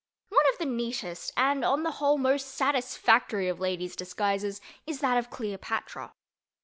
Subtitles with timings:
[0.29, 5.19] One of the neatest and, on the whole, most satisfactory of ladies' disguises is that
[5.19, 6.13] of Cleopatra.